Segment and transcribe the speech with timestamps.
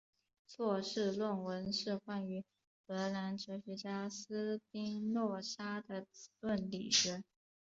[0.47, 2.43] 硕士论文是关于
[2.87, 6.07] 荷兰哲学家斯宾诺莎的
[6.39, 7.21] 伦理学。